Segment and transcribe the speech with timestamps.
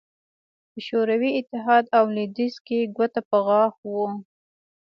[0.71, 4.07] په شوروي اتحاد او لوېدیځ کې ګوته په غاښ وو